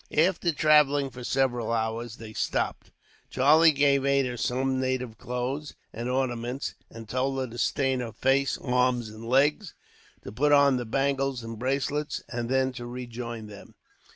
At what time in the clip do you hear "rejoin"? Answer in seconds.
12.87-13.45